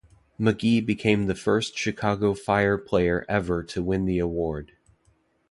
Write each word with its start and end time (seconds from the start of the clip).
Magee 0.39 0.81
became 0.83 1.27
the 1.27 1.35
first 1.35 1.77
Chicago 1.77 2.33
Fire 2.33 2.75
player 2.79 3.23
ever 3.29 3.61
to 3.65 3.83
win 3.83 4.05
the 4.05 4.17
award. 4.17 4.71